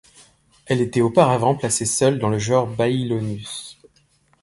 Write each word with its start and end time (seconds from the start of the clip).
Elle 0.65 0.81
était 0.81 1.01
auparavant 1.01 1.53
placée 1.53 1.85
seule 1.85 2.17
dans 2.17 2.29
le 2.29 2.39
genre 2.39 2.65
Baillonius. 2.65 3.77